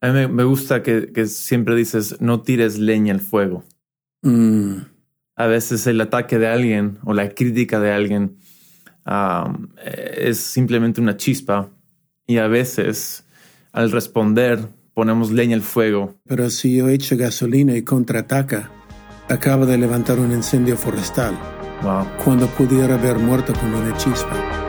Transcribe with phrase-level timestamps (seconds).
[0.00, 3.64] A mí me, gusta que, siempre dices, no tires leña al fuego.
[4.22, 4.76] Mm.
[5.36, 8.36] A veces el ataque de alguien o la crítica de alguien
[9.06, 11.70] um, es simplemente una chispa
[12.26, 13.24] y a veces
[13.72, 16.16] al responder ponemos leña al fuego.
[16.26, 18.70] Pero si yo echo gasolina y contraataca,
[19.28, 21.38] acaba de levantar un incendio forestal.
[21.82, 22.06] Wow.
[22.24, 24.67] Cuando pudiera haber muerto con una chispa.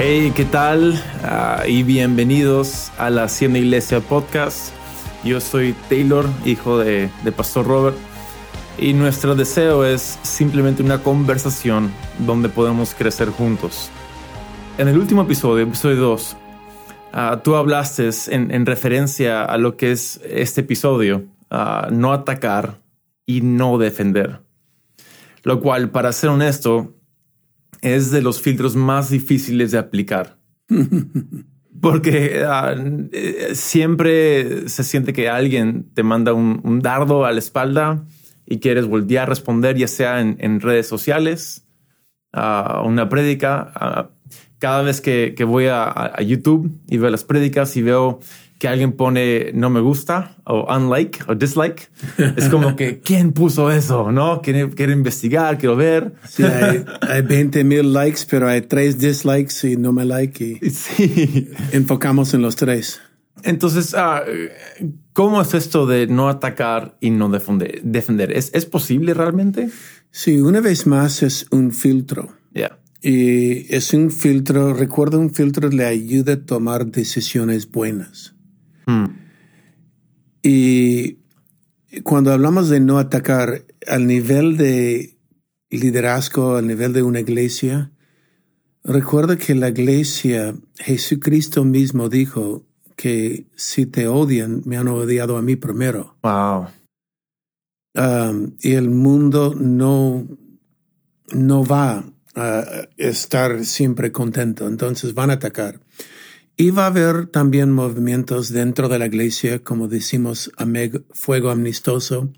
[0.00, 0.94] Hey, ¿qué tal?
[1.24, 4.72] Ah, y bienvenidos a la Hacienda Iglesia Podcast.
[5.24, 7.96] Yo soy Taylor, hijo de, Pastor Robert,
[8.78, 13.90] y nuestro deseo es simplemente una conversación donde podemos crecer juntos.
[14.78, 16.36] En el último episodio, episodio 2,
[17.12, 21.24] ah, tú hablaste en, referencia a lo que es este episodio,
[21.90, 22.78] no atacar
[23.26, 24.42] y no defender.
[25.42, 26.94] Lo cual, para ser honesto,
[27.82, 30.38] es de los filtros más difíciles de aplicar.
[31.80, 32.74] Porque ah,
[33.12, 38.04] eh, siempre se siente que alguien te manda un, dardo a la espalda
[38.46, 41.66] y quieres volver a responder, ya sea en, redes sociales,
[42.32, 44.10] a una prédica.
[44.58, 48.18] cada vez que, voy a, YouTube y veo las prédicas y veo
[48.58, 51.90] que alguien pone no me gusta o unlike o dislike,
[52.36, 54.10] es como que ¿quién puso eso?
[54.10, 54.42] ¿No?
[54.42, 56.12] Quiero, quiero investigar, quiero ver.
[56.28, 60.70] Sí, hay, hay 20 mil likes, pero hay tres dislikes y no me like y
[60.70, 61.50] sí.
[61.72, 63.00] enfocamos en los tres.
[63.44, 64.22] Entonces, ah,
[65.12, 67.80] ¿cómo es esto de no atacar y no defender?
[67.84, 68.32] defender?
[68.32, 69.70] ¿Es, ¿Es posible realmente?
[70.10, 72.32] Sí, una vez más es un filtro.
[72.52, 72.78] Yeah.
[73.00, 78.34] Y es un filtro, recuerda un filtro le ayuda a tomar decisiones buenas.
[78.88, 79.04] Hmm.
[80.42, 81.18] Y
[82.04, 85.18] cuando hablamos de no atacar al nivel de
[85.68, 87.92] liderazgo, al nivel de una iglesia,
[88.82, 92.64] recuerda que la iglesia, Jesucristo mismo dijo
[92.96, 96.16] que si te odian, me han odiado a mí primero.
[96.22, 96.68] Wow.
[97.94, 100.26] Um, y el mundo no,
[101.32, 102.62] no va a
[102.96, 105.80] estar siempre contento, entonces van a atacar.
[106.60, 110.50] Y va a haber también movimientos dentro de la iglesia, como decimos,
[111.12, 112.32] fuego amistoso,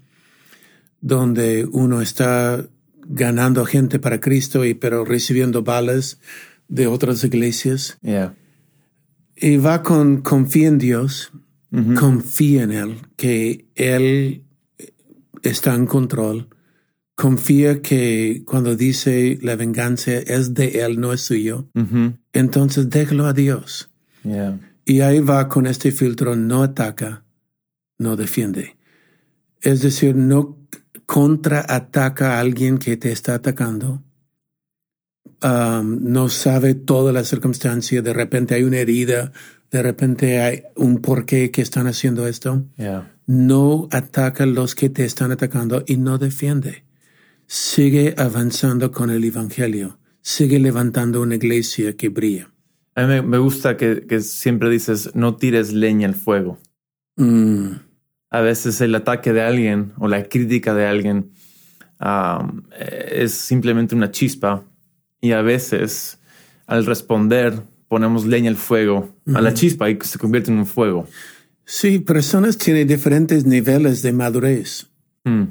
[1.01, 2.69] donde uno está
[3.07, 6.21] ganando gente para Cristo y pero recibiendo balas
[6.69, 7.99] de otras iglesias.
[9.37, 11.33] Y va con confía en Dios,
[11.99, 14.45] confía en Él, que Él
[15.43, 16.49] está en control.
[17.15, 21.71] Confía que cuando dice la venganza es de Él, no es suyo.
[22.35, 23.90] Entonces déjalo a Dios.
[24.85, 27.25] Y ahí va con este filtro, no ataca,
[27.99, 28.77] no defiende.
[29.61, 30.59] Es decir, no
[31.07, 34.03] contraataca a alguien que te está atacando.
[35.43, 39.33] Um, no sabe toda la circunstancia, de repente hay una herida,
[39.71, 42.67] de repente hay un porqué que están haciendo esto.
[43.27, 46.85] No ataca a los que te están atacando y no defiende.
[47.47, 49.99] Sigue avanzando con el Evangelio.
[50.21, 52.53] Sigue levantando una iglesia que brilla.
[53.01, 56.59] A mí me, gusta que, siempre dices, no tires leña al fuego.
[57.17, 57.71] Mm.
[58.29, 61.31] A veces el ataque de alguien o la crítica de alguien
[61.99, 64.65] um, es simplemente una chispa
[65.19, 66.21] y a veces
[66.67, 71.09] al responder ponemos leña al fuego, a la chispa y se convierte en un fuego.
[71.65, 74.89] Sí, personas tienen diferentes niveles de madurez.
[75.25, 75.45] Mm.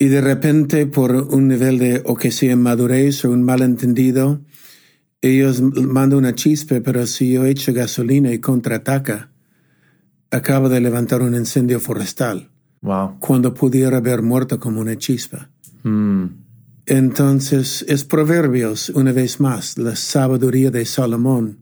[0.00, 4.40] Y de repente por un nivel de, o que sea madurez o un malentendido,
[5.22, 9.30] ellos mandan una chispa, pero si yo echo gasolina y contraataca,
[10.30, 12.50] acaba de levantar un incendio forestal.
[12.80, 13.18] Wow.
[13.20, 15.48] Cuando pudiera haber muerto como una chispa.
[15.84, 16.26] Hmm.
[16.86, 21.58] Entonces, es Proverbios, una vez más, la sabiduría de Salomón,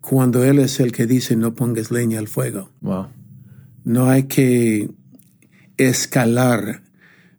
[0.00, 2.70] cuando él es el que dice no pongas leña al fuego.
[2.80, 3.08] Wow.
[3.84, 4.90] No hay que
[5.76, 6.82] escalar.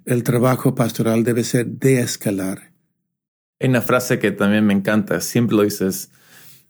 [0.05, 2.68] El trabajo pastoral debe ser de escalar.
[3.59, 6.11] Hay una frase que también me encanta, siempre lo dices,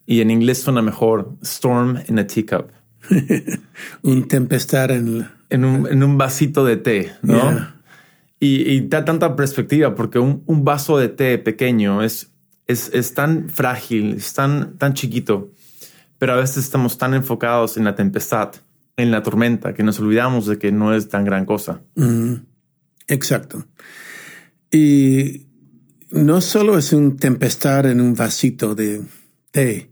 [0.05, 2.71] y en inglés suena mejor, storm in a teacup.
[4.01, 7.79] un tempestad en, en, un, en un vasito de té, ¿no?
[8.41, 12.31] Y, da tanta perspectiva porque un, un, vaso de té pequeño es,
[12.67, 15.51] es, es tan frágil, es tan, tan chiquito,
[16.17, 18.51] pero a veces estamos tan enfocados en la tempestad,
[18.95, 21.81] en la tormenta, que nos olvidamos de que no es tan gran cosa.
[23.07, 23.65] Exacto.
[24.71, 25.48] Y
[26.11, 29.03] no solo es un tempestad en un vasito de
[29.51, 29.89] té,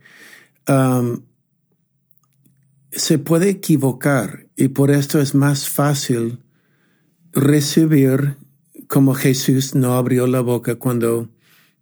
[0.68, 1.22] um,
[2.92, 6.40] se puede equivocar y por esto es más fácil
[7.32, 8.38] recibir
[8.88, 11.30] como Jesús no abrió la boca cuando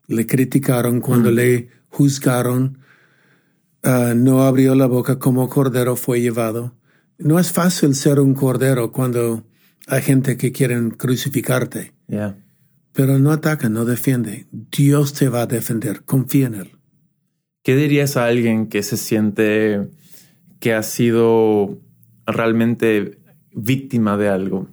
[0.08, 1.34] le criticaron, cuando mm.
[1.34, 2.80] le juzgaron,
[3.86, 6.74] Ah, no abrió la boca como cordero fue llevado.
[7.20, 9.44] No es fácil ser un cordero cuando
[9.86, 11.94] hay gente que quieren crucificarte.
[12.08, 12.36] Yeah.
[12.96, 14.48] Pero no ataca, no defiende.
[14.52, 16.06] Dios te va a defender.
[16.06, 16.72] Confía en Él.
[17.62, 19.90] ¿Qué dirías a alguien que se siente
[20.60, 21.82] que ha sido
[22.26, 23.20] realmente
[23.52, 24.70] víctima de algo?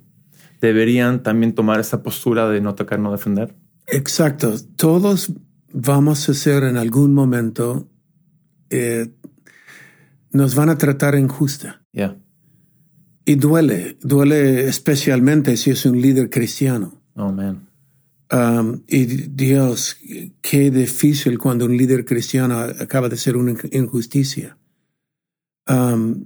[0.60, 3.56] ¿Deberían también tomar esa postura de no atacar, no defender?
[3.88, 4.54] Exacto.
[4.76, 5.32] Todos
[5.72, 7.88] vamos a ser en algún momento,
[8.70, 9.08] eh,
[10.30, 11.82] nos van a tratar injusta.
[11.90, 12.18] Yeah.
[13.24, 17.02] Y duele, duele especialmente si es un líder cristiano.
[17.16, 17.71] Oh, man.
[18.32, 19.96] Um, y Dios,
[20.40, 24.56] qué difícil cuando un líder cristiano acaba de ser una injusticia.
[25.68, 26.24] Um,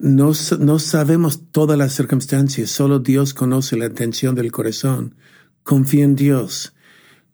[0.00, 5.16] no, no sabemos todas las circunstancias, solo Dios conoce la intención del corazón.
[5.64, 6.74] Confía en Dios.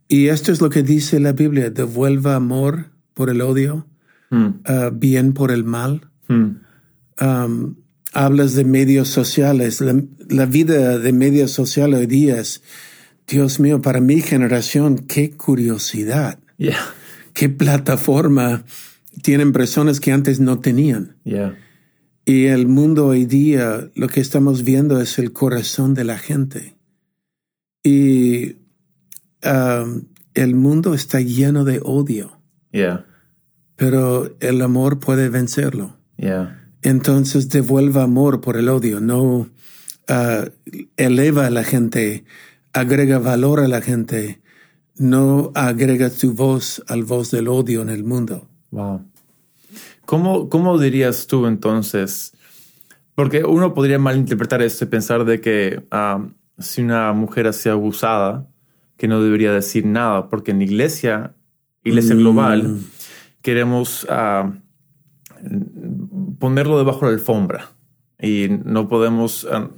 [0.09, 3.87] Y esto es lo que dice la Biblia, devuelva amor por el odio,
[4.31, 4.63] Hmm.
[4.69, 6.09] uh, bien por el mal.
[6.29, 6.63] Hmm.
[7.21, 7.77] Um,
[8.13, 9.81] hablas de medios sociales.
[9.81, 12.63] La, la vida de medios sociales hoy día es,
[13.31, 16.79] Dios mío, para mi generación, qué curiosidad, Yeah.
[17.33, 18.65] qué plataforma
[19.23, 21.17] tienen personas que antes no tenían.
[21.25, 21.57] Yeah.
[22.25, 26.77] Y el mundo hoy día, lo que estamos viendo es el corazón de la gente.
[27.83, 28.57] Y
[29.45, 30.03] um,
[30.35, 32.41] el mundo está lleno de odio,
[32.73, 33.07] Yeah.
[33.77, 35.97] pero el amor puede vencerlo.
[36.19, 36.69] Yeah.
[36.83, 39.49] Entonces devuelva amor por el odio, no
[40.09, 40.45] ah,
[40.97, 42.25] eleva a la gente,
[42.73, 44.41] agrega valor a la gente,
[44.97, 48.49] no agrega tu voz al voz del odio en el mundo.
[48.71, 49.05] Wow.
[50.07, 52.37] ¿Cómo, ¿Cómo dirías tú entonces?
[53.15, 56.27] Porque uno podría malinterpretar esto y pensar de que ah,
[56.59, 58.47] si una mujer ha sido abusada,
[58.97, 61.35] que no debería decir nada, porque en la iglesia,
[61.85, 62.79] iglesia global,
[63.41, 64.53] queremos ah,
[66.39, 67.71] ponerlo debajo de la alfombra
[68.23, 69.71] y no podemos ah,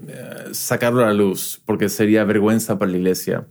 [0.53, 3.47] sacarlo a la luz porque sería vergüenza para la iglesia.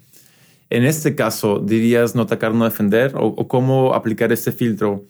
[0.70, 3.14] En este caso, ¿dirías no atacar, no defender?
[3.16, 5.06] ¿O, o cómo aplicar este filtro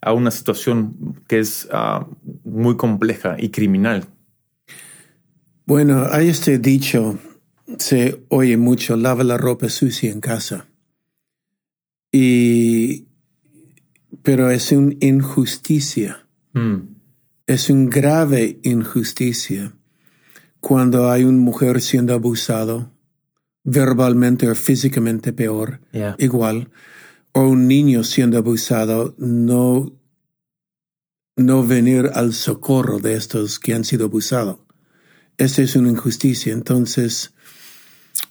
[0.00, 2.06] a una situación que es ah,
[2.44, 4.04] muy compleja y criminal?
[5.64, 7.18] Bueno, hay este dicho,
[7.78, 10.68] se oye mucho, lava la ropa sucia en casa.
[12.12, 13.06] Y,
[14.22, 16.24] pero es una injusticia.
[16.52, 16.95] Mm,
[17.46, 19.74] Es una grave injusticia
[20.60, 22.92] cuando hay una mujer siendo abusado,
[23.62, 26.16] verbalmente o físicamente peor, Yeah.
[26.18, 26.70] igual,
[27.32, 29.92] o un niño siendo abusado, no,
[31.36, 34.58] no venir al socorro de estos que han sido abusados.
[35.38, 36.52] Esa es una injusticia.
[36.52, 37.32] Entonces,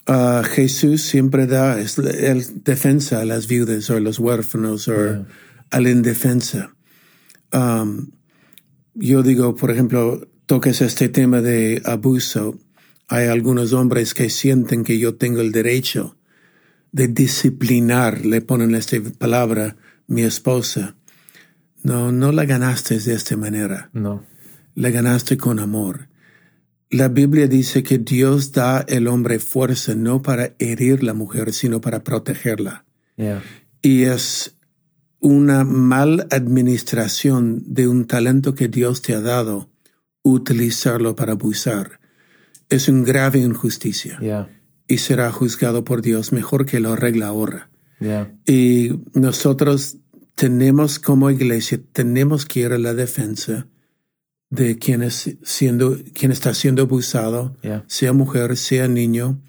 [0.06, 4.92] ah, Jesús siempre da es el defensa a las viudas o a los huérfanos o
[4.94, 5.26] Yeah.
[5.70, 6.74] a la indefensa.
[7.52, 8.10] Um,
[8.96, 12.58] yo digo, por ejemplo, toques este tema de abuso.
[13.08, 16.16] Hay algunos hombres que sienten que yo tengo el derecho
[16.92, 19.76] de disciplinar, le ponen esta palabra,
[20.06, 20.96] mi esposa.
[21.82, 23.90] No, no la ganaste de esta manera.
[23.92, 24.24] no.
[24.74, 26.08] La ganaste con amor.
[26.90, 31.80] La Biblia dice que Dios da al hombre fuerza no para herir la mujer, sino
[31.80, 32.84] para protegerla.
[33.16, 33.42] Yeah.
[33.80, 34.55] Y es
[35.20, 39.70] una mal administración de un talento que Dios te ha dado,
[40.22, 42.00] utilizarlo para abusar.
[42.68, 44.48] Es una grave injusticia Yeah.
[44.88, 47.70] y será juzgado por Dios mejor que lo arregla ahora.
[48.00, 48.34] Yeah.
[48.46, 49.98] Y nosotros
[50.34, 53.68] tenemos como iglesia, tenemos que ir a la defensa
[54.50, 57.84] de quien, es siendo, quien está siendo abusado, Yeah.
[57.86, 59.40] sea mujer, sea niño,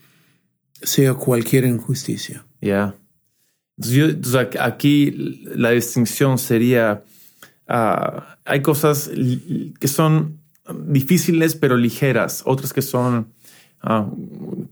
[0.82, 2.46] sea cualquier injusticia.
[3.78, 5.12] Entonces, yo- entonces, ac- aquí
[5.56, 7.04] la distinción sería,
[7.68, 9.10] ah, hay cosas
[9.80, 10.40] que son
[10.86, 13.34] difíciles pero ligeras, otras que son
[13.82, 14.10] ah,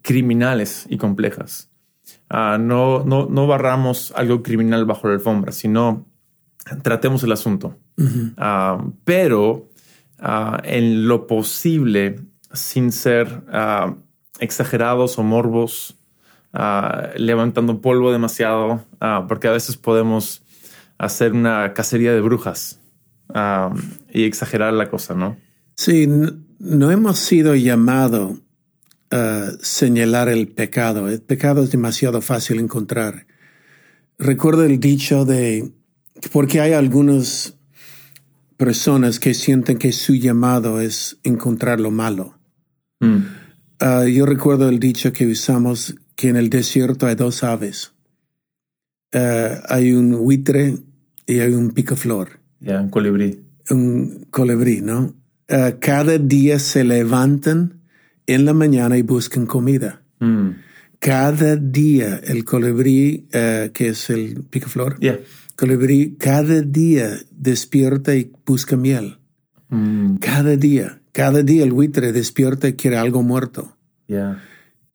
[0.01, 1.69] criminales y complejas.
[2.29, 6.05] Ah, no, no, no barramos algo criminal bajo la alfombra, sino
[6.81, 7.77] tratemos el asunto.
[9.03, 9.69] Pero
[10.63, 12.19] en lo posible,
[12.53, 13.43] sin ser
[14.39, 15.95] exagerados o morbos,
[16.55, 20.41] ah, levantando polvo demasiado, ah, porque a veces podemos
[20.97, 22.79] hacer una cacería de brujas
[23.33, 23.74] ah,
[24.12, 25.38] y exagerar la cosa, ¿no?
[25.75, 26.07] Sí,
[26.59, 28.39] no hemos sido llamados
[29.12, 31.09] a señalar el pecado.
[31.09, 33.27] El pecado es demasiado fácil encontrar.
[34.17, 35.74] Recuerdo el dicho de,
[36.31, 37.57] porque hay algunas
[38.55, 42.39] personas que sienten que su llamado es encontrar lo malo.
[43.01, 43.19] Mm,
[44.07, 47.93] yo recuerdo el dicho que usamos que en el desierto hay dos aves.
[49.13, 50.77] Ah, hay un buitre
[51.25, 52.39] y hay un picaflor.
[52.60, 53.41] Ya, un colibrí.
[53.69, 55.15] Un colibrí, ¿no?
[55.50, 57.81] Uh, cada día se levantan
[58.25, 60.01] en la mañana y buscan comida.
[60.19, 60.50] Mm.
[61.00, 65.19] Cada día el colibrí, uh, que es el picaflor, Yeah.
[65.55, 69.19] colibrí, cada día despierta y busca miel.
[69.69, 70.15] Mm.
[70.15, 73.77] Cada día, cada día el buitre despierta y quiere algo muerto.
[74.07, 74.41] Yeah.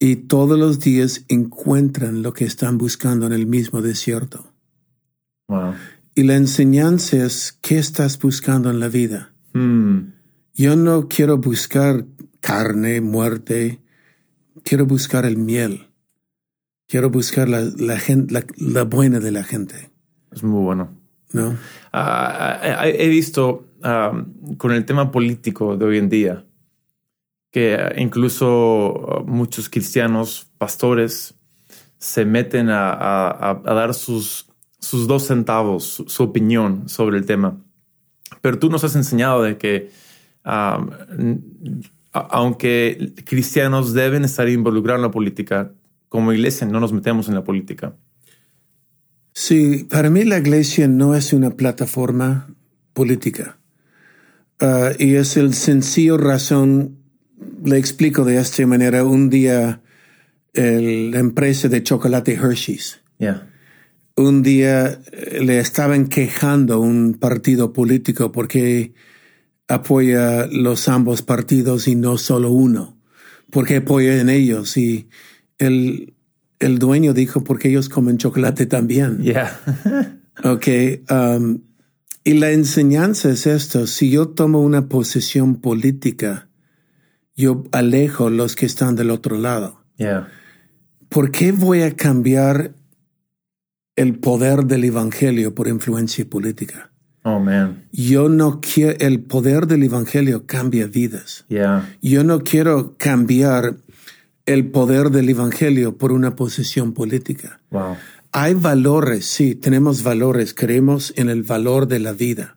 [0.03, 4.51] Y todos los días encuentran lo que están buscando en el mismo desierto.
[5.49, 5.75] Wow.
[6.15, 9.35] Y la enseñanza es, ¿qué estás buscando en la vida?
[9.53, 10.15] Mm.
[10.55, 12.07] Yo no quiero buscar
[12.41, 13.81] carne, muerte,
[14.65, 15.89] quiero buscar el miel.
[16.89, 19.91] Quiero buscar la, la, gente, la, la buena de la gente,
[20.33, 20.99] Es muy bueno.
[21.33, 21.57] ¿no?
[21.93, 24.25] Ah, he visto ah,
[24.57, 26.45] con el tema político de hoy en día
[27.51, 28.47] que incluso
[29.11, 31.35] ah, muchos cristianos, pastores,
[31.99, 34.47] se meten a, a- a- dar sus,
[34.79, 37.59] sus dos centavos, su, su opinión sobre el tema.
[38.41, 39.91] Pero tú nos has enseñado de que
[40.45, 40.81] a-
[42.13, 45.73] aunque cristianos deben estar involucrados en la política,
[46.09, 47.95] como iglesia no nos metemos en la política.
[49.33, 52.53] Sí, para mí la iglesia no es una plataforma
[52.93, 53.59] política.
[54.61, 56.99] Ah, y es el sencillo razón,
[57.65, 59.81] le explico de esta manera, un día
[60.55, 63.47] el- la empresa de chocolate Hershey's, Yeah.
[64.17, 68.93] un día eh, le estaban quejando un partido político porque
[69.69, 72.99] apoya los ambos partidos y no solo uno,
[73.51, 75.09] porque apoya en ellos y
[75.59, 76.15] el,
[76.59, 79.23] el dueño dijo porque ellos comen chocolate también.
[79.23, 79.61] Yeah.
[80.43, 80.69] Ok.
[81.11, 81.61] um,
[82.25, 83.87] y la enseñanza es esto.
[83.87, 86.49] Si yo tomo una posición política,
[87.41, 89.83] yo alejo los que están del otro lado.
[89.97, 90.29] yeah.
[91.09, 92.75] ¿Por qué voy a cambiar
[93.97, 96.93] el poder del evangelio por influencia política?
[97.25, 97.85] Oh man.
[97.93, 101.45] Yo no quiero, el poder del evangelio cambia vidas.
[101.49, 101.97] Yeah.
[102.01, 103.77] Yo no quiero cambiar
[104.47, 107.61] el poder del evangelio por una posición política.
[107.71, 107.97] Wow.
[108.33, 112.57] Hay valores, sí, tenemos valores, creemos en el valor de la vida.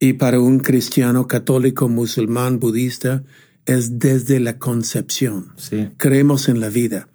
[0.00, 3.22] Y para un cristiano católico, musulmán, budista,
[3.66, 5.52] es desde la concepción.
[5.56, 5.90] Sí.
[5.96, 7.08] Creemos en la vida.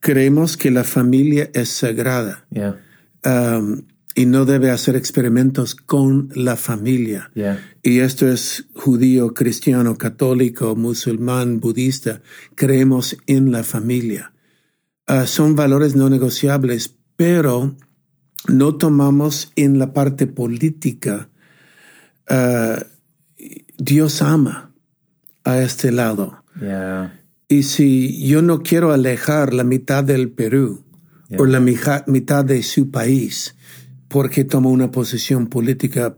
[0.00, 2.78] Creemos que la familia es sagrada Yeah.
[3.24, 3.82] um,
[4.14, 7.30] y no debe hacer experimentos con la familia.
[7.34, 7.60] Yeah.
[7.82, 12.20] Y esto es judío, cristiano, católico, musulmán, budista.
[12.56, 14.32] Creemos en la familia.
[15.06, 17.76] Ah, son valores no negociables, pero
[18.48, 21.28] no tomamos en la parte política.
[22.28, 22.84] ah,
[23.78, 24.67] Dios ama
[25.50, 26.42] a este lado.
[26.60, 27.20] Yeah.
[27.48, 30.84] Y si yo no quiero alejar la mitad del Perú
[31.38, 33.54] o la mija- mitad de su país
[34.08, 36.16] porque tomo una posición política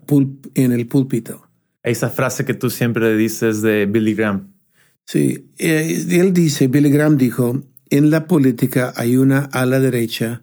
[0.54, 1.46] en el púlpito.
[1.82, 4.52] Esa frase que tú siempre dices de Billy Graham.
[5.06, 10.42] Sí, eh, él dice, Billy Graham dijo, en la política hay una a la derecha,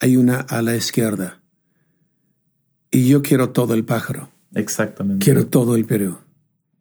[0.00, 1.40] hay una a la izquierda.
[2.90, 5.24] Y yo quiero todo el pájaro, Exactamente.
[5.24, 6.18] quiero todo el Perú.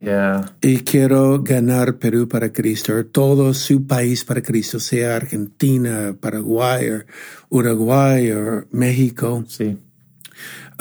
[0.02, 0.56] Yeah.
[0.62, 7.04] Y quiero ganar Perú para Cristo, todo su país para Cristo, sea Argentina, Paraguay,
[7.50, 9.46] Uruguay o México.
[9.48, 9.78] Sí.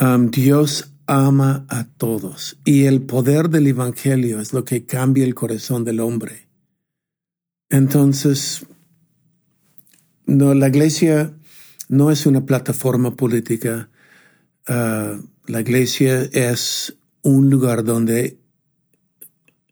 [0.01, 5.35] Um, Dios ama a todos y el poder del Evangelio es lo que cambia el
[5.35, 6.49] corazón del hombre.
[7.69, 8.65] Entonces,
[10.25, 11.35] no, la iglesia
[11.89, 13.91] no es una plataforma política.
[14.67, 18.39] Uh, la iglesia es un lugar donde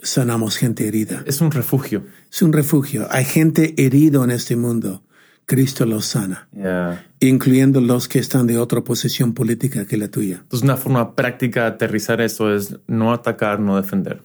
[0.01, 1.23] sanamos gente herida.
[1.27, 2.05] Es un refugio.
[2.31, 3.07] Es un refugio.
[3.11, 5.03] Hay gente herido en este mundo.
[5.45, 7.07] Cristo los sana, Yeah.
[7.21, 10.41] incluyendo los que están de otra posición política que la tuya.
[10.43, 14.23] Entonces, una forma práctica de aterrizar eso es no atacar, no defender.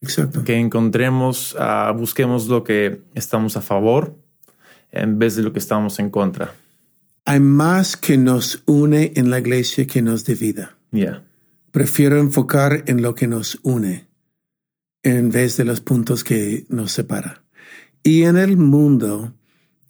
[0.00, 0.44] Exacto.
[0.44, 4.16] Que encontremos, ah, busquemos lo que estamos a favor
[4.92, 6.54] en vez de lo que estamos en contra.
[7.26, 10.78] Hay más que nos une en la iglesia que nos divida.
[10.90, 11.22] Yeah.
[11.70, 14.06] Prefiero enfocar en lo que nos une
[15.02, 17.42] en vez de los puntos que nos separa.
[18.02, 19.34] Y en el mundo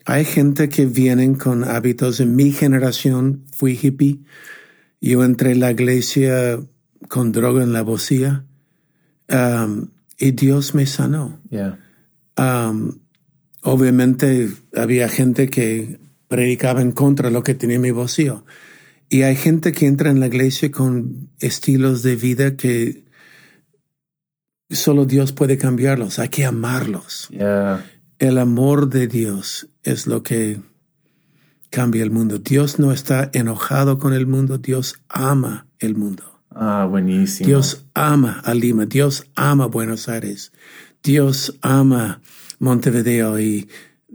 [0.04, 2.20] hay gente que vienen con hábitos.
[2.20, 4.20] En mi generación fui hippie.
[5.00, 6.60] Yo entré en la iglesia
[7.08, 8.44] con droga en la bocía.
[9.28, 9.88] Um,
[10.18, 11.40] y Dios me sanó.
[11.50, 11.78] Yeah.
[12.36, 13.00] Um,
[13.62, 18.44] obviamente había gente que predicaba en contra de lo que tenía en mi bolsillo.
[19.08, 23.04] Y hay gente que entra en la iglesia con estilos de vida que
[24.72, 26.18] solo Dios puede cambiarlos.
[26.18, 27.28] Hay que amarlos.
[27.30, 27.84] Yeah.
[28.18, 30.60] El amor de Dios es lo que
[31.70, 32.38] cambia el mundo.
[32.38, 36.40] Dios no está enojado con el mundo, Dios ama el mundo.
[36.50, 37.46] Ah, buenísimo.
[37.46, 40.52] Dios ama a Lima, Dios ama Buenos Aires,
[41.02, 42.20] Dios ama
[42.58, 43.68] Montevideo y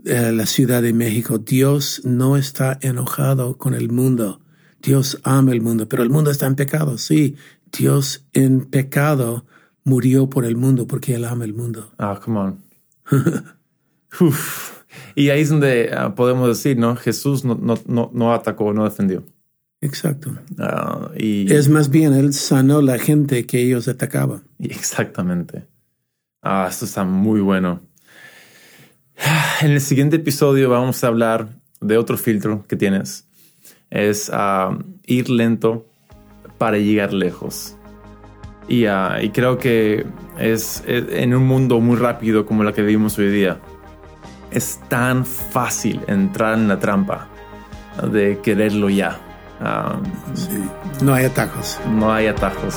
[0.04, 1.38] eh, la Ciudad de México.
[1.38, 4.40] Dios no está enojado con el mundo.
[4.80, 6.96] Dios ama el mundo, pero el mundo está en pecado.
[6.96, 7.34] Sí,
[7.76, 9.44] Dios en pecado
[9.88, 11.90] murió por el mundo porque Él ama el mundo.
[11.98, 12.58] Ah, come on.
[15.14, 16.96] Y ahí es donde ah, podemos decir, ¿no?
[16.96, 19.24] Jesús no, no, no, no atacó, no defendió.
[19.80, 20.30] Exacto.
[20.58, 24.44] Ah, y, Es más bien, Él sanó la gente que ellos atacaban.
[24.58, 25.66] exactamente.
[26.42, 27.80] Ah, esto está muy bueno.
[29.60, 31.48] En el siguiente episodio vamos a hablar
[31.80, 33.26] de otro filtro que tienes.
[33.90, 35.84] Es ah, ir lento
[36.58, 37.77] para llegar lejos.
[38.68, 40.06] Y, ah, y creo que
[40.38, 43.58] es, es- en un mundo muy rápido como la que vivimos hoy día.
[44.50, 47.28] Es tan fácil entrar en la trampa
[48.10, 49.18] de quererlo ya.
[49.60, 49.96] Ah,
[50.34, 50.62] Sí.
[51.02, 51.78] No hay atajos.
[51.90, 52.74] no hay atajos.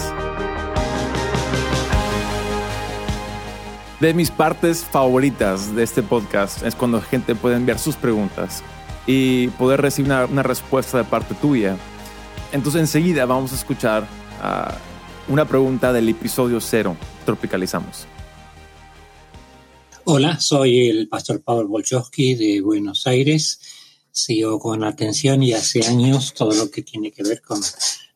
[3.99, 8.63] De mis partes favoritas de este podcast es cuando gente puede enviar sus preguntas
[9.05, 11.75] y poder recibir una, una respuesta de parte tuya.
[12.51, 14.05] Entonces enseguida vamos a escuchar
[14.41, 14.73] ah,
[15.31, 16.97] una pregunta del episodio cero.
[17.25, 18.05] Tropicalizamos.
[20.03, 23.61] Hola, soy el pastor Pablo Bolchowski de Buenos Aires.
[24.11, 27.61] Sigo con atención y hace años todo lo que tiene que ver con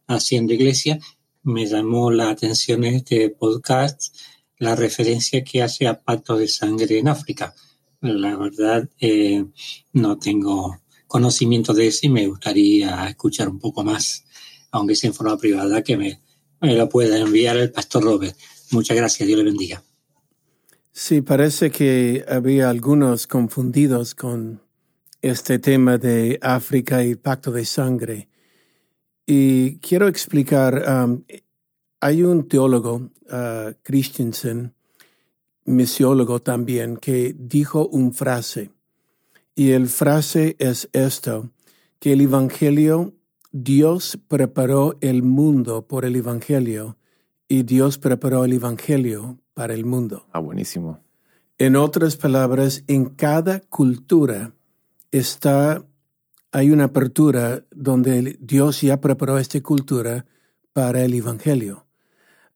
[0.08, 1.00] Haciendo Iglesia.
[1.44, 4.14] Me llamó la atención en este podcast
[4.58, 7.56] la referencia que hace a pactos de sangre en África.
[8.02, 9.46] La verdad, eh,
[9.94, 14.26] no tengo conocimiento de eso y me gustaría escuchar un poco más,
[14.72, 16.25] aunque sea en forma privada, que me,
[16.74, 18.36] lo pueda enviar el pastor Robert.
[18.72, 19.84] Muchas gracias, Dios le bendiga.
[20.92, 24.62] Sí, parece que había algunos confundidos con
[25.22, 28.30] este tema de África y pacto de sangre.
[29.26, 31.24] Y quiero explicar, um,
[32.00, 34.74] hay un teólogo, uh, Christensen,
[35.66, 38.70] misiólogo también, que dijo una frase.
[39.56, 41.50] Y el frase es esto,
[42.00, 43.15] que el Evangelio,
[43.58, 46.98] Dios preparó el mundo por el Evangelio
[47.48, 50.28] y Dios preparó el Evangelio para el mundo.
[50.34, 51.00] Ah, buenísimo.
[51.58, 54.52] En otras palabras, en cada cultura
[55.10, 55.86] está,
[56.52, 60.26] hay una apertura donde Dios ya preparó esta cultura
[60.74, 61.86] para el Evangelio.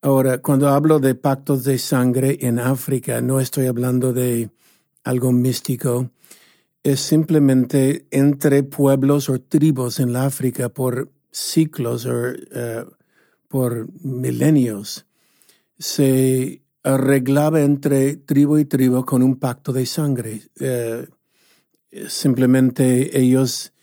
[0.01, 4.49] Ahora, cuando hablo de pactos de sangre en África, no estoy hablando de
[5.05, 6.09] algo místico,
[6.83, 12.85] es simplemente entre pueblos o tribus en la África por ciclos o eh,
[13.47, 15.05] por milenios
[15.79, 20.41] se arreglaba entre tribu y tribu con un pacto de sangre.
[20.59, 21.07] Eh,
[22.07, 23.73] simplemente ellos,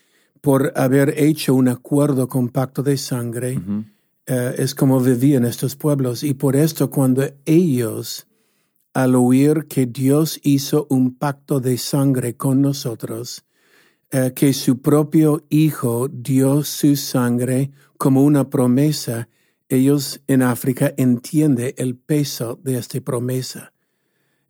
[0.40, 3.59] por haber hecho un acuerdo con pacto de sangre,
[4.26, 6.22] eh, es como vivían estos pueblos.
[6.22, 8.26] Y por esto cuando ellos,
[8.96, 13.44] al oír que Dios hizo un pacto de sangre con nosotros,
[14.11, 19.28] eh, que su propio Hijo dio su sangre como una promesa,
[19.68, 23.74] ellos en África entienden el peso de esta promesa.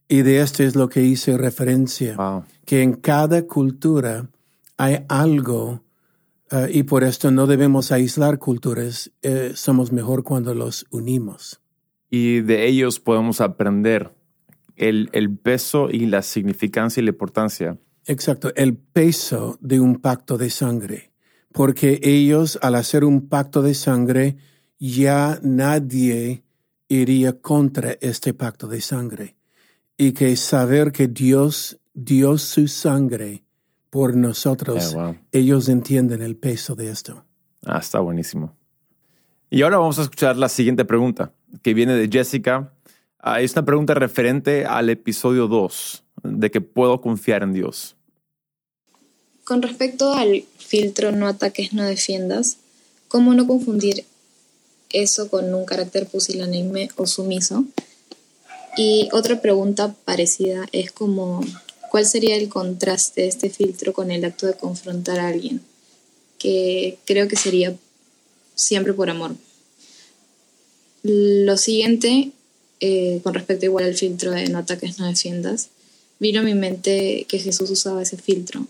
[0.06, 2.44] Y de esto es lo que hice referencia, Wow.
[2.64, 4.30] que en cada cultura
[4.76, 5.82] hay algo,
[6.52, 11.60] eh, y por esto no debemos aislar culturas, eh, somos mejor cuando los unimos.
[12.08, 14.15] Y de ellos podemos aprender
[14.76, 17.78] el, el peso y la significancia y la importancia.
[18.06, 21.12] Exacto, el peso de un pacto de sangre,
[21.52, 24.36] porque ellos al hacer un pacto de sangre,
[24.78, 26.44] ya nadie
[26.88, 29.36] iría contra este pacto de sangre.
[29.98, 33.42] Y que saber que Dios dio su sangre
[33.88, 35.16] por nosotros, wow.
[35.32, 37.24] ellos entienden el peso de esto.
[37.64, 38.54] Ah, está buenísimo.
[39.48, 42.74] Y ahora vamos a escuchar la siguiente pregunta, que viene de Jessica.
[43.28, 47.96] Ah, es una pregunta referente al episodio 2, de que puedo confiar en Dios.
[49.42, 52.58] Con respecto al filtro no ataques, no defiendas,
[53.08, 54.04] ¿cómo no confundir
[54.90, 57.64] eso con un carácter pusilánime o sumiso?
[58.76, 61.40] Y otra pregunta parecida es como,
[61.90, 65.62] ¿cuál sería el contraste de este filtro con el acto de confrontar a alguien?
[66.38, 67.74] Que creo que sería
[68.54, 69.34] siempre por amor.
[71.02, 72.30] Lo siguiente,
[72.80, 75.68] eh, con respecto igual al filtro de no ataques, no defiendas,
[76.18, 78.66] vino a mi mente que Jesús usaba ese filtro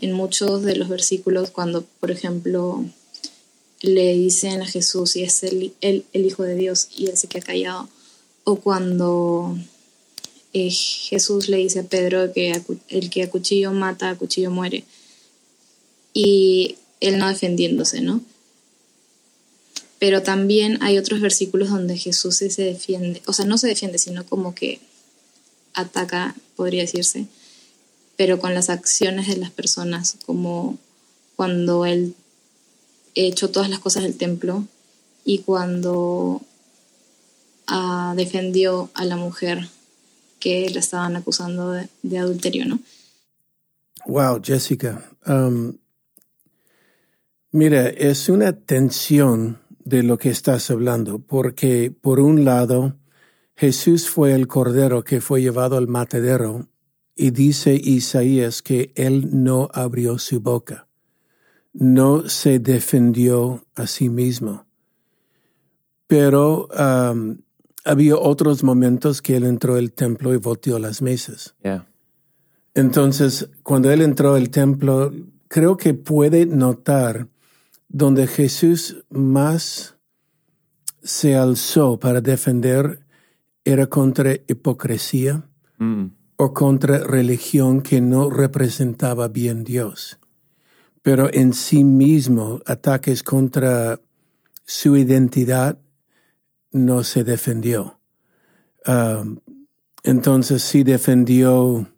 [0.00, 2.84] en muchos de los versículos cuando, por ejemplo,
[3.80, 7.28] le dicen a Jesús y es el, el, el Hijo de Dios y él se
[7.28, 7.88] queda callado,
[8.44, 9.56] o cuando
[10.52, 14.84] eh, Jesús le dice a Pedro que el que a cuchillo mata, a cuchillo muere,
[16.12, 18.20] y él no defendiéndose, ¿no?
[20.02, 24.26] Pero también hay otros versículos donde Jesús se defiende, o sea, no se defiende, sino
[24.26, 24.80] como que
[25.74, 27.28] ataca, podría decirse,
[28.16, 30.76] pero con las acciones de las personas, como
[31.36, 32.16] cuando él
[33.14, 34.66] echó todas las cosas del templo
[35.24, 36.42] y cuando
[37.70, 39.68] uh, defendió a la mujer
[40.40, 42.80] que le estaban acusando de, de adulterio, ¿no?
[44.06, 45.08] Wow, Jessica.
[45.28, 45.76] Um,
[47.52, 52.96] mira, es una tensión de lo que estás hablando, porque por un lado,
[53.54, 56.68] Jesús fue el cordero que fue llevado al matadero
[57.14, 60.88] y dice Isaías que él no abrió su boca,
[61.72, 64.66] no se defendió a sí mismo.
[66.06, 67.38] Pero um,
[67.84, 71.54] había otros momentos que él entró al templo y volteó las mesas.
[72.74, 75.12] Entonces, cuando él entró al templo,
[75.48, 77.28] creo que puede notar
[77.92, 79.96] donde Jesús más
[81.02, 83.04] se alzó para defender
[83.64, 86.06] era contra hipocresía mm.
[86.36, 90.18] o contra religión que no representaba bien Dios.
[91.02, 94.00] Pero en sí mismo, ataques contra
[94.64, 95.78] su identidad
[96.70, 98.00] no se defendió.
[98.86, 99.38] Um,
[100.02, 101.92] entonces sí defendió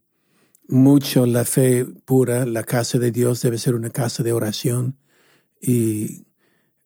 [0.67, 4.97] mucho la fe pura, la casa de Dios debe ser una casa de oración.
[5.61, 6.27] Y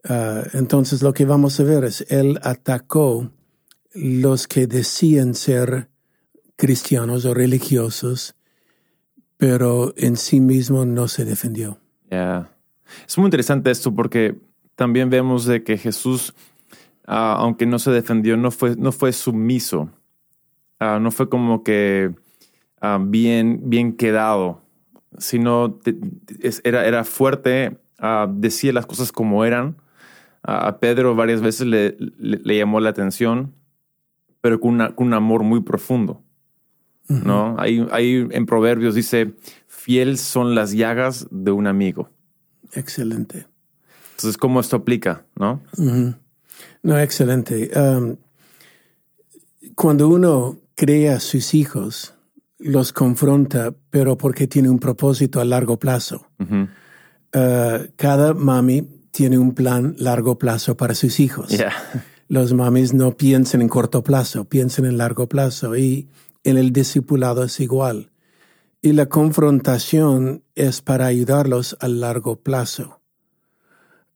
[0.09, 3.31] uh, entonces lo que vamos a ver es, él atacó
[3.95, 5.89] los que decían ser
[6.57, 8.35] cristianos o religiosos,
[9.37, 11.81] pero en sí mismo no se defendió.
[12.11, 14.39] Es muy interesante esto porque
[14.75, 16.35] también vemos de que Jesús,
[17.07, 19.91] uh, aunque no se defendió, no fue, no fue sumiso.
[20.81, 22.15] Uh, no fue como que
[22.81, 24.63] Ah, bien, bien quedado,
[25.19, 25.81] sino
[26.63, 29.77] era, era fuerte, uh, decía las cosas como eran.
[30.43, 33.55] a Pedro varias veces le, le, llamó la atención,
[34.41, 36.23] pero con, una, con un amor muy profundo.
[37.09, 37.57] ¿no?
[37.59, 39.35] Ahí, ahí en Proverbios dice,
[39.67, 42.11] fiel son las llagas de un amigo.
[42.73, 43.47] Excelente.
[44.11, 45.25] Entonces, ¿cómo esto aplica?
[45.37, 45.63] ¿No?
[46.83, 47.71] No, excelente.
[47.75, 48.17] Um,
[49.75, 52.15] cuando uno crea a sus hijos,
[52.59, 56.27] los confronta, pero porque tiene un propósito a largo plazo.
[56.41, 56.67] Uh,
[57.31, 61.51] cada mami tiene un plan largo plazo para sus hijos.
[62.29, 66.09] Los mamis no piensan en corto plazo, piensan en largo plazo y
[66.45, 68.11] en el discipulado es igual.
[68.83, 73.01] Y la confrontación es para ayudarlos a largo plazo.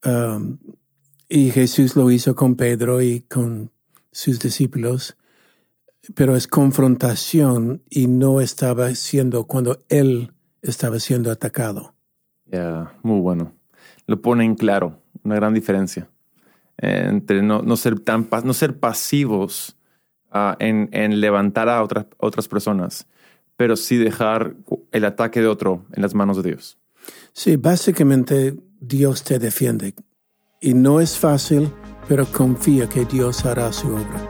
[0.05, 0.59] Um,
[1.27, 3.71] y Jesús lo hizo con Pedro y con
[4.11, 5.17] sus discípulos
[6.15, 11.92] pero es confrontación y no estaba siendo cuando él estaba siendo atacado.
[12.45, 13.53] Ya, muy bueno.
[14.05, 16.07] Lo pone en claro, una gran diferencia
[16.77, 19.77] entre no, no, ser tan no ser pasivos
[20.33, 23.07] uh, en, en, levantar a otras, otras personas,
[23.55, 24.55] pero sí dejar
[24.91, 26.77] el ataque de otro en las manos de Dios.
[27.31, 29.93] Sí, básicamente Dios te defiende
[30.61, 31.69] y no es fácil,
[32.07, 34.29] pero confía que Dios hará su obra.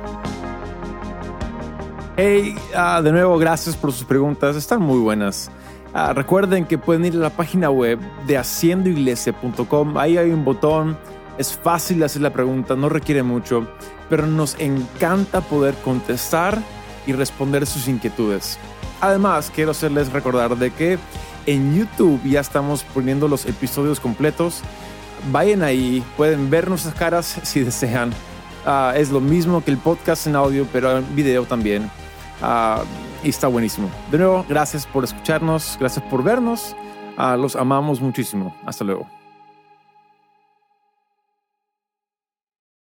[2.16, 4.56] Hey, ah, de nuevo, gracias por sus preguntas.
[4.56, 5.50] Están muy buenas.
[5.94, 9.98] Ah, recuerden que pueden ir a la página web de haciendoiglesia.com.
[9.98, 10.98] Ahí hay un botón.
[11.38, 13.68] Es fácil hacer la pregunta, no requiere mucho,
[14.10, 16.62] pero nos encanta poder contestar
[17.08, 18.60] y responder sus inquietudes.
[19.02, 20.98] Además, quiero hacerles recordar de que
[21.46, 24.62] en YouTube ya estamos poniendo los episodios completos.
[25.32, 28.14] Vayan ahí, pueden ver nuestras caras si desean.
[28.66, 31.90] Ah, es lo mismo que el podcast en audio, pero en video también.
[32.42, 32.84] Ah,
[33.24, 33.90] y está buenísimo.
[34.12, 36.76] De nuevo, gracias por escucharnos, gracias por vernos.
[37.18, 38.56] Ah, los amamos muchísimo.
[38.66, 39.08] Hasta luego.